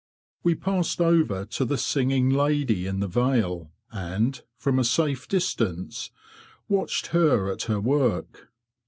[0.41, 6.09] We passed over to the singing lady in the veil, and—from a safe distance—watched
[7.13, 8.47] her at her work.